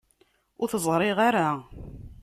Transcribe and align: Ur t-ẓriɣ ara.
Ur 0.61 0.67
t-ẓriɣ 0.71 1.17
ara. 1.27 1.47